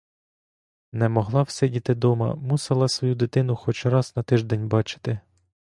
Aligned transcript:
Не 0.93 1.09
могла 1.09 1.43
всидіти 1.43 1.95
дома, 1.95 2.35
мусила 2.35 2.87
свою 2.87 3.15
дитину 3.15 3.55
хоч 3.55 3.85
раз 3.85 4.13
на 4.15 4.23
тиждень 4.23 4.67
бачити. 4.67 5.19